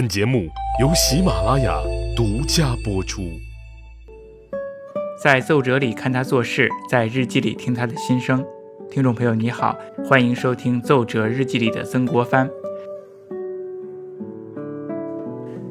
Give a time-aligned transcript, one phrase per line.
[0.00, 0.48] 本节目
[0.80, 1.78] 由喜马拉雅
[2.16, 3.38] 独家播出。
[5.22, 8.42] 在奏折里看他做事，在日记里听他的心声。
[8.90, 12.48] 听众朋友，你好，欢迎收听《奏折日记里的曾国藩》。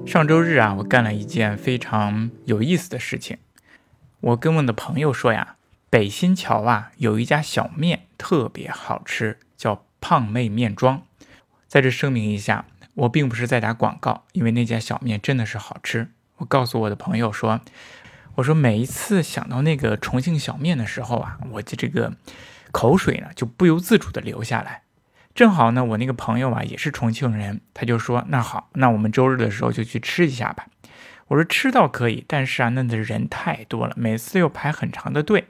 [0.06, 3.40] 上周日啊，我干了一件非常有意思的事情。
[4.20, 5.56] 我跟我的朋友说呀，
[5.90, 11.02] 北新桥啊有一家小面特别好吃，叫胖妹面庄。
[11.68, 12.68] 在这声明一下。
[13.00, 16.12] 我并不是在打广告，因为那家小面真的是好吃。
[16.38, 17.62] 我告诉我的朋友说
[18.36, 22.14] ：“我说每一次想到那个重庆小面的时候啊，我的这个
[22.72, 24.84] 口水呢就不由自主的流下来。
[25.34, 30.68] 正好呢，我那个朋友啊也是重庆人，他就说：那好，那我们周日的时候就去吃一下吧。
[31.28, 35.48] 我说吃倒可以，但是啊，那的人太多了，每次又排很长的队。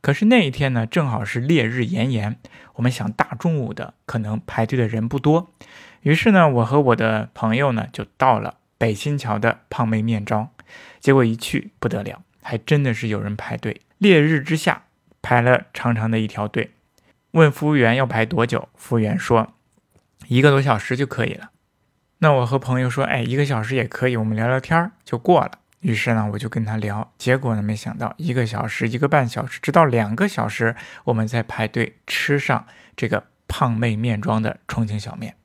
[0.00, 2.36] 可是那一天呢，正好是烈日炎炎，
[2.74, 5.50] 我们想大中午的可能排队的人不多。”
[6.02, 10.48] 于是呢，我和我的朋友呢就到了北新桥的胖妹面庄，
[11.00, 13.80] 结果一去不得了，还真的是有人排队。
[13.98, 14.84] 烈日之下
[15.20, 16.70] 排了长长的一条队，
[17.32, 19.54] 问服务员要排多久，服务员说
[20.28, 21.50] 一个多小时就可以了。
[22.18, 25.50] 那我和朋友说，哎，一个小时也可以，我们聊聊天儿就过了。
[25.80, 35.36] 于是呢，我就跟他聊，结果呢，没想到一个小时、一个半小时，直到两个小时，我们在排队吃上这个胖妹面庄的重庆小面。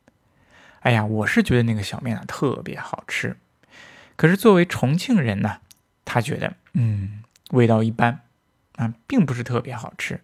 [0.80, 3.38] 哎呀，我是觉得那个小面啊特别好吃，
[4.16, 5.60] 可是作为重庆人呢，
[6.04, 8.22] 他觉得嗯味道一般
[8.78, 10.22] 啊，并不是特别好吃。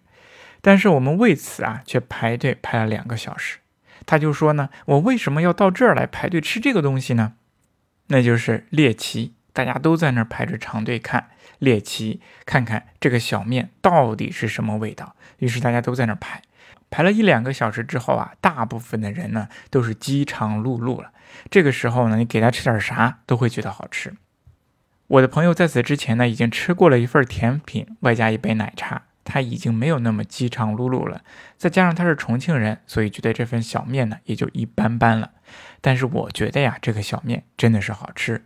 [0.60, 3.58] 但是我们为此啊却排队排了两个小时。
[4.04, 7.34] 他就说呢，我为什么要到这儿来排队吃这个东西呢？
[8.08, 15.14] 那就是猎奇，大家都在那儿排着长队看猎奇，看看这个小面到底是什么味道。
[15.38, 16.42] 于是大家都在那儿排。
[16.90, 21.12] 排了一两个小时之后啊，大部分的人呢都是饥肠辘辘了。
[21.48, 24.14] 这个时候呢，你给他吃点啥都会觉得好吃。
[25.06, 31.22] 我的朋友在此之前呢已经吃过了一份甜品，外加一杯奶茶，他已经没有那么饥肠辘辘了。
[31.56, 35.30] 再加上他是重庆人，所以觉得这份小面呢也就一般般了。
[35.80, 38.44] 但是我觉得呀，这个小面真的是好吃。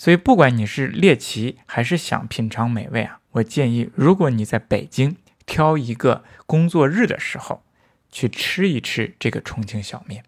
[0.00, 5.16] 所以不管你是猎奇还是想品尝美味啊，我建议如果你在北京。
[5.46, 7.64] 挑一个工作日的时候，
[8.08, 10.22] 去吃一吃这个重庆小面，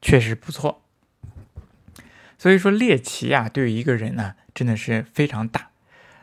[0.00, 0.82] 确实不错。
[2.38, 5.68] 所以说猎奇啊，对于一个人呢，真的是非常大。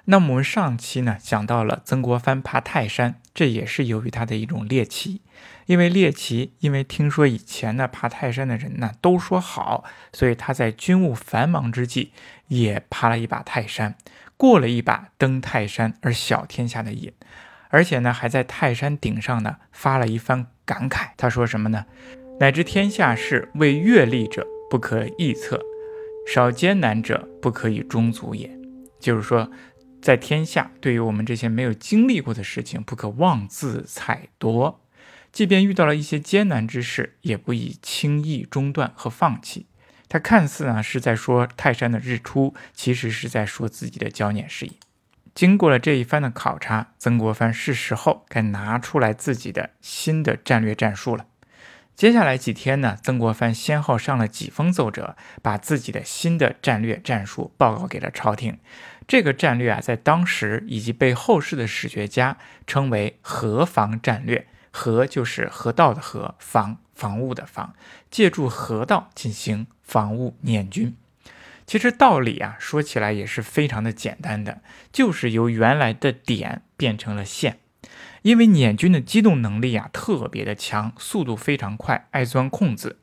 [0.05, 5.21] 那么我们上期呢讲到了曾国藩爬泰山，这也是由于他的一种猎奇。
[5.67, 12.11] 因为猎奇，因为听说以前呢爬泰山的人呢都说好，所以他在军务繁忙之际
[12.47, 13.95] 也爬了一把泰山，
[14.35, 17.13] 过了一把登泰山而小天下的瘾。
[17.69, 21.11] 而且呢，还在泰山顶上呢发了一番感慨。
[21.15, 21.85] 他说什么呢？
[22.41, 25.61] 乃知天下事，为阅历者不可臆测，
[26.27, 28.51] 少艰难者不可以终足也。
[28.99, 29.49] 就是说，
[30.01, 34.81] 在天下，对于我们这些没有经历过的事情，不可妄自采夺。
[35.31, 39.67] 即便遇到了一些艰难之事，也不宜轻易中断和放弃。
[40.09, 44.73] 他看似呢是在说泰山的日出，其实是在说自己的焦年事宜。
[45.33, 51.27] 经过了这一番的考察，曾国藩是时候该拿出来自己的新的战略战术了。
[51.95, 58.57] 接下来几天呢，曾国藩先后上了几封奏折，把自己的新的战略战术报告给了朝廷。
[59.11, 64.47] 这个战略啊，在当时以及被后世的史学家称为“河防战略”。
[64.71, 67.73] 河就是河道的河，防防务的防，
[68.09, 70.95] 借助河道进行防务捻军。
[71.67, 74.61] 其实道理啊，说起来也是非常的简单的，
[74.93, 77.59] 就是由原来的点变成了线。
[78.21, 82.99] 因为捻军的机动能力啊特别的强，速度非常快，爱钻空子。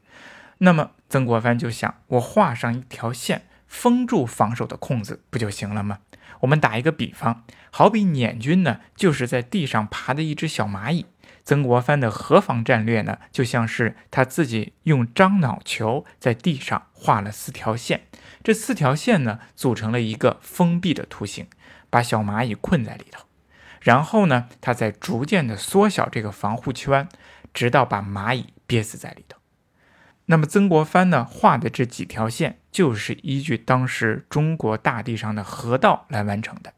[0.57, 6.01] 那么曾国藩就想，我画上一条线，封住防守的空子，不就行了吗？
[6.41, 11.07] 我们打一个比方，好比捻军呢，就是在地上爬的一只小蚂蚁。
[11.45, 18.03] 曾国藩的河防战略呢，就像是他自己用樟脑球在地上画了四条线，
[18.45, 21.47] 这四条线呢，组成了一个封闭的图形，
[21.89, 23.25] 把小蚂蚁困在里头。
[23.81, 27.09] 然后呢，他再逐渐的缩小这个防护圈，
[27.55, 29.38] 直到把蚂蚁憋死在里头。
[30.31, 36.75] 那么曾国藩呢画的这几条线，就是依据当时中国大地上的河道来完成的。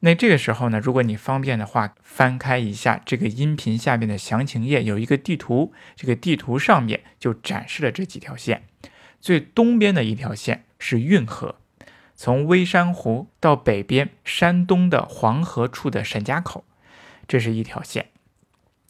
[0.00, 8.64] 那这个时候呢，如果你方便的话，翻开一下这个音频下面的详情页，有一个地图，这个地图上面就展示了这几条线。
[9.20, 11.56] 最东边的一条线是运河，
[12.16, 16.64] 从微山湖到北边山东的黄河处的沈家口，
[17.28, 18.10] 这是一条线。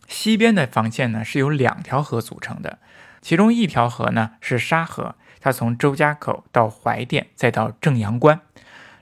[0.09, 2.79] 西边的防线呢是由两条河组成的，
[3.27, 5.17] 其中一条河呢是沙河。
[5.41, 8.39] 它从周家口到怀店，再到正阳关；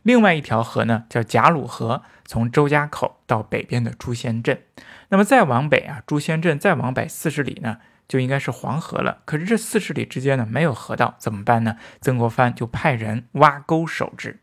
[0.03, 4.63] 另外一条河呢，叫贾鲁河，从周家口到北边的朱仙镇。
[5.11, 9.19] 那么再往北啊，朱仙镇再往北四十里呢，就应该是黄河了。
[9.27, 11.77] 可是这四十里之间呢，没有河道，怎么办呢？
[12.01, 14.41] 曾国藩就派人挖沟守之。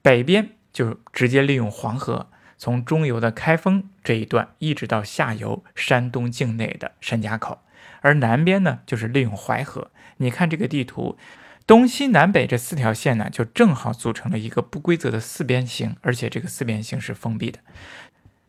[0.00, 7.58] 北边就直接利用黄河，从中游的开封这一段，一直到下游山东境内的山家口。
[8.06, 9.90] 而南边呢，就是利用淮河。
[10.18, 11.18] 你看这个地图，
[11.66, 17.58] 东西南北这四条线呢，就正好组成了一个不规则的四边形，而且这个四边形是封闭的。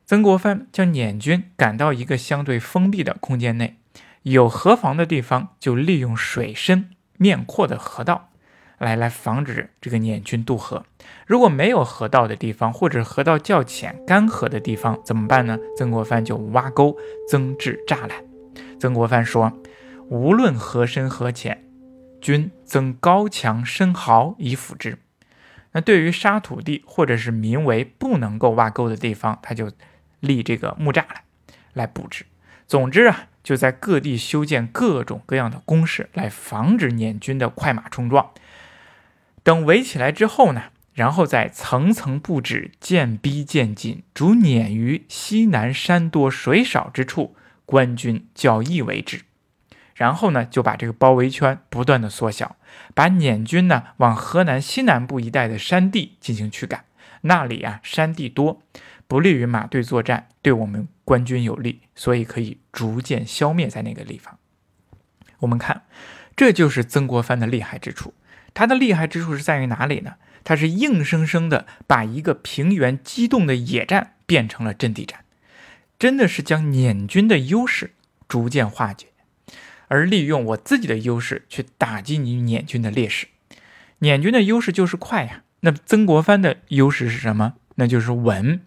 [0.05, 3.77] 曾国藩将捻军赶到一个相对封闭的空间内，
[4.21, 8.29] 有河防的地方就利用水深面阔的河道，
[8.77, 10.85] 来来防止这个捻军渡河。
[11.25, 15.57] 如果没有河道的地方，或者河道较浅、干涸的地方，怎么办呢？
[15.75, 16.95] 曾国藩就挖沟
[17.27, 18.26] 增置栅栏。
[18.79, 19.59] 曾国藩说
[20.09, 21.63] ：“无论河深河浅，
[22.21, 24.97] 均增高墙深壕以辅之。”
[25.73, 29.71] 那对于沙土地或者是民为不能够挖沟的地方，他就
[30.19, 31.21] 立这个木栅栏
[31.73, 32.25] 来布置。
[32.65, 38.31] 总之啊，就在各地修建各种各样的工事，来防止捻军的快马冲撞。
[39.43, 40.63] 等围起来之后呢，
[40.93, 47.35] 然后再层层布置，渐逼渐紧，逐撵于西南山多水少之处。
[47.67, 49.23] 官军较易为之，
[49.93, 52.55] 然后呢，就把这个包围圈不断的缩小，
[52.95, 56.85] 把捻军呢往河南西南部一带的山地进行驱赶。
[57.21, 58.61] 那里啊山地多，
[59.05, 64.37] 不利于马队作战，对我们官军有利，所以可以逐渐消灭在那个地方。
[65.39, 65.83] 我们看，
[66.37, 68.13] 这就是曾国藩的厉害之处。
[68.53, 70.13] 他的厉害之处是在于哪里呢？
[70.45, 75.25] 他是硬生生的把一个平原机动的野战变成了阵地战。
[75.99, 77.91] 真的是将捻军的优势
[78.27, 79.07] 逐渐化解，
[79.87, 83.27] 而利用我自己的优势去打击你捻军的劣势。
[83.99, 87.55] 捻军的优势就是快呀，那曾国藩的优势是什么？
[87.75, 88.61] 那就是稳。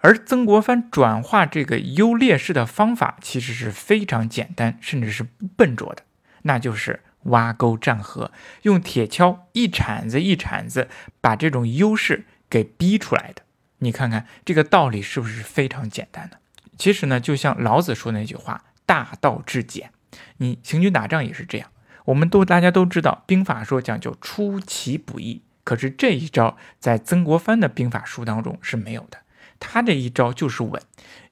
[0.00, 5.26] 而曾国藩转化这个优劣势的方法其实是非常简单，甚至是
[5.56, 6.04] 笨拙的，
[6.42, 8.30] 那就是挖沟占河，
[8.62, 10.88] 用铁锹一铲子一铲子
[11.20, 13.42] 把这种优势给逼出来的。
[13.78, 16.38] 你看看这个道理是不是非常简单的？
[16.78, 19.90] 其实呢，就像老子说那句话“大道至简”，
[20.38, 21.68] 你行军打仗也是这样。
[22.06, 29.18] 我们都大家都知道，兵法说讲究出其不意，可是这一招在曾国藩的兵法书当中是没有的。
[29.60, 30.80] 他这一招就是稳，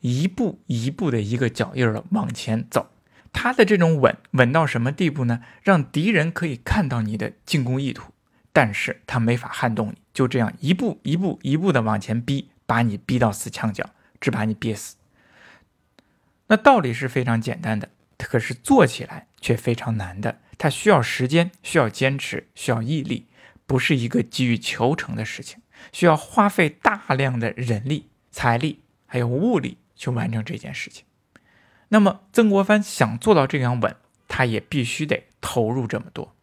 [0.00, 2.90] 一步一步的一个脚印儿往前走。
[3.32, 5.40] 他的这种稳稳到什么地步呢？
[5.62, 8.12] 让敌人可以看到你的进攻意图，
[8.52, 13.88] 但是他没法撼动你，就这样一步一步一步的往前逼，把你逼到死墙角，
[14.20, 14.96] 只把你憋死。
[16.48, 20.40] 那道理是非常简单的，可是做起来却非常难的。
[20.58, 23.26] 它需要时间，需要坚持，需要毅力，
[23.66, 25.60] 不是一个急于求成的事情，
[25.92, 31.04] 需要花费大量的人力、财力还有物力去完成这件事情。
[31.88, 33.96] 那么曾国藩想做到这样稳，
[34.28, 36.34] 他也必须得投入这么多。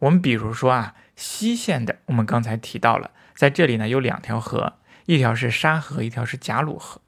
[0.00, 7.00] 我们比如说啊，西线的，我们刚才提到了，在这里呢有两条河，一条是沙河，一条是贾鲁河。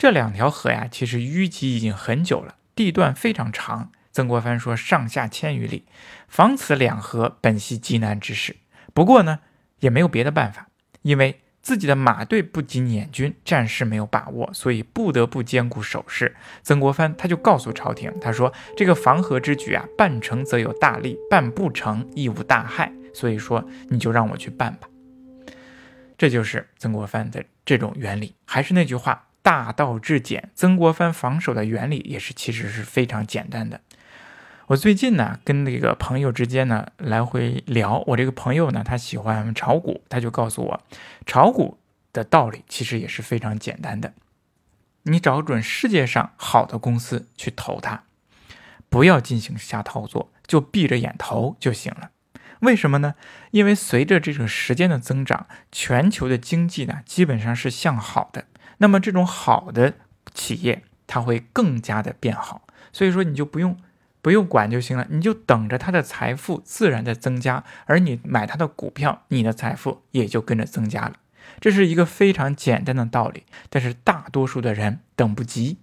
[0.00, 3.92] 这两条河呀，其实淤积已经很久了，地段非常长。
[4.10, 5.84] 曾国藩说上下千余里，
[6.26, 8.56] 防此两河本系极难之事。
[8.94, 9.40] 不过呢，
[9.80, 10.68] 也没有别的办法，
[11.02, 16.34] 因为自己的马队不及捻军，战事没有把握，所以不得不兼顾守势。
[16.62, 22.90] 曾国藩他就告诉朝廷，他说这个防河之举啊，办成则有大利，办不成亦无大害。
[23.12, 24.88] 所以说你就让我去办吧。
[26.16, 28.34] 这就是曾国藩的这种原理。
[28.46, 29.26] 还是那句话。
[29.42, 33.80] 大道至简，曾国藩防守的原理也是其实是非常简单的。
[34.66, 40.82] 我最近呢跟那个朋友之间呢来回聊，我这个朋友呢他喜欢炒股，他就告诉我，
[41.26, 41.78] 炒股
[42.12, 44.12] 的道理其实也是非常简单的。
[45.04, 48.04] 你找准世界上好的公司去投它，
[48.88, 52.10] 不要进行瞎操作，就闭着眼投就行了。
[52.60, 53.14] 为什么呢？
[53.52, 58.44] 因为随着这个时间的增长，全球的经济呢基本上是向好的。
[58.82, 59.94] 那么这种好的
[60.32, 63.76] 企业，它会更加的变好，所以说你就不用
[64.22, 71.16] 不用管就行了，你就等着它的财富自然的增加，而你买它的股票，你的财富也就跟着增加了。
[71.60, 75.78] 这是一个非常简单的道理，但是大多数的人等不及，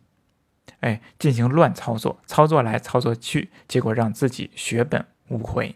[0.79, 5.75] 哎，进行乱操作，操作来操作去，结果让自己血本无回。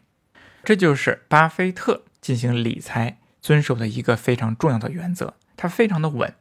[0.63, 6.33] 这就是巴菲特进行理财遵守的一个非常重要的原则，它非常的稳。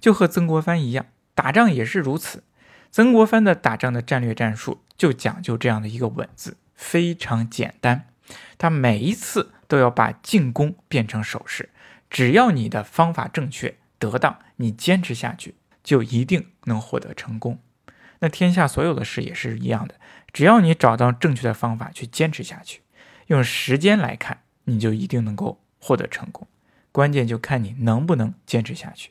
[0.00, 2.44] 就和曾国藩一样，打仗也是如此。
[2.90, 8.06] 曾国藩的打仗的战略战术就讲究这样的一个稳字，非常简单。
[8.56, 11.70] 他每一次都要把进攻变成守势。
[12.10, 17.58] 只要你的方法正确、得当，你坚持下去，就一定能获得成功。
[18.20, 19.94] 那天下所有的事也是一样的，
[20.32, 22.80] 只要你找到正确的方法去坚持下去，
[23.26, 26.48] 用时间来看，你就一定能够获得成功。
[26.90, 29.10] 关键就看你能不能坚持下去。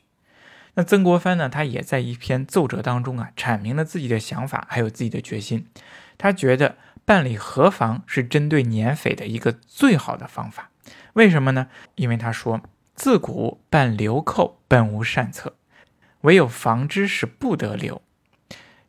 [0.78, 1.48] 那曾国藩呢？
[1.48, 5.66] 他也在一篇奏折当中啊，阐明了自己的想法，还有自己的决心。
[6.16, 10.70] 他觉得办理河防是针对捻匪的一个最好的方法。
[11.14, 11.66] 为什么呢？
[11.96, 12.60] 因为他说，
[12.94, 15.56] 自古办流寇本无善策，
[16.20, 18.00] 唯有防之是不得流。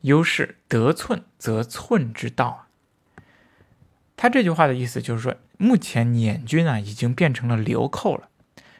[0.01, 2.67] 优势得寸则寸之道啊。
[4.15, 8.29] 他这句话的意思就是说，目前捻军啊已经变成了流寇了，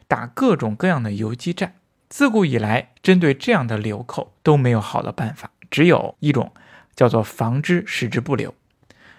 [0.08, 1.74] 打各种各样的游击战。
[2.10, 6.52] 自古以来，针对这样的流寇都没有好的办法，只有一种
[6.96, 8.56] 叫做防之，使之不流。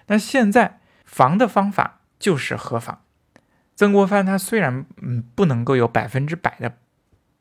[0.08, 3.02] 那现在防的方法就是河防。
[3.76, 6.76] 曾国藩他虽然嗯不能够有百分之百的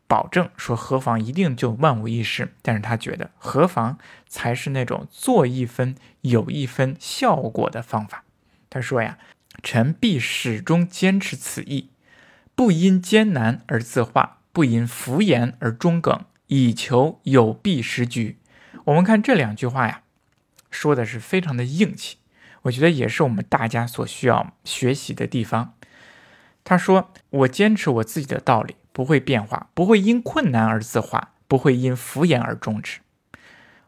[0.08, 8.24] 保证，说河防一定就万无一失，但是他觉得河防才是那种做一分有一分效果的方法。
[8.70, 9.18] 他说呀，
[9.64, 11.90] 臣必始终坚持此意，
[12.56, 14.39] 不因艰难而自化。
[14.52, 18.38] 不因浮言而中梗，以求有弊时局。
[18.86, 20.02] 我们看这两句话呀，
[20.72, 22.18] 说的是非常的硬气，
[22.64, 25.74] 我觉得也是我们大家所需要学习的地方。
[26.64, 33.00] 他说：“我坚持我自己的道理，不会变化，不会因困难而自化，不会因敷衍而终止。”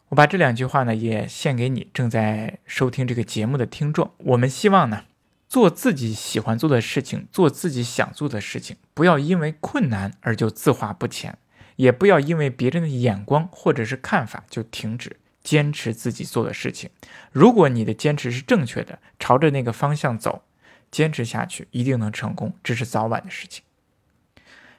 [0.09, 4.11] 我把这两句话呢，也献给你正在收听这个节目的听众。
[4.17, 5.03] 我们希望呢。
[5.51, 11.37] 做自己喜欢做的事情，做自己想做的事情，不要因为困难而就自化不前，
[11.75, 16.89] 也不要因为别人的眼光或者是看法就停止坚持自己做的事情。
[17.33, 20.45] 如果你的坚持是正确的，朝着那个方向走，
[20.89, 23.61] 坚持下去一定能成功，这是早晚的事情。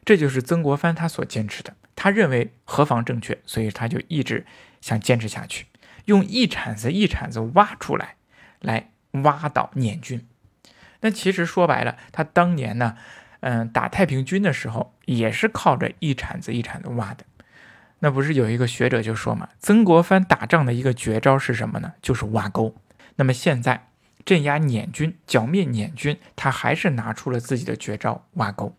[0.07, 4.47] 这就是曾国藩他所坚持的，他认为何妨正确，所以他就一直
[4.81, 5.67] 想坚持下去，
[6.07, 8.17] 用一铲子一铲子挖出来，
[8.61, 8.91] 来
[9.23, 10.27] 挖倒捻军。
[11.03, 12.97] 那其实说白了，他当年呢，
[13.41, 17.25] 嗯，打太平军的时候也是靠着一铲子一铲子挖的。
[17.99, 21.93] 那不是有一个学者就说嘛，曾国藩打仗的一个绝招是什么呢？
[22.03, 22.75] 就是挖沟。
[23.17, 23.89] 那么现在
[24.25, 28.75] 镇压捻军、剿灭捻军，他还是拿出了自己的绝招挖沟。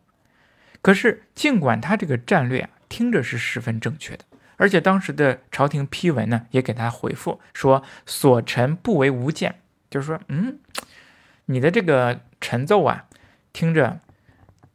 [0.81, 4.25] 可是尽管他这个战略啊听着是十分正确的，
[4.57, 9.55] 而且当时的朝廷批文呢也给他回复说：“所臣不为无见。”
[9.89, 10.59] 就是说，嗯。
[11.45, 13.05] 你的这个陈奏啊，
[13.51, 13.99] 听着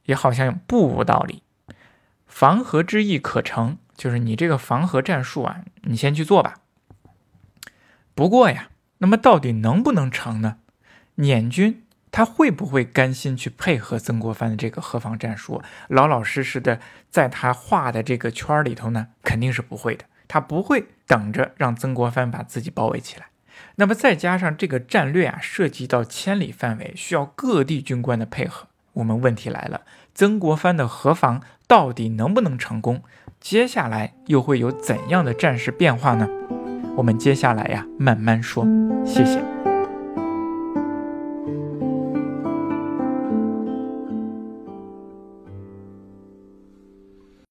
[0.04, 1.42] 也好像不无道理。
[2.26, 6.56] 防河之意可成，就是你这个防河战术啊，你先去做吧。
[8.14, 10.58] 不过呀，那么到底能不能成呢？
[11.16, 19.08] 捻军他会不会甘心去配合曾国藩的这个河防战术，老老实实的在他画的这个圈里头呢？
[19.22, 20.04] 肯定是不会的。
[20.28, 23.28] 他不会等着让曾国藩把自己包围起来。
[23.76, 28.68] 那么再加上这个战略啊，涉及到千里范围，需要各地军官的配合。
[28.94, 29.82] 我们问题来了，
[30.14, 33.02] 曾国藩的河防到底能不能成功？
[33.40, 36.28] 接下来又会有怎样的战事变化呢？
[36.96, 38.66] 我们接下来呀，慢慢说。
[39.06, 39.67] 谢谢。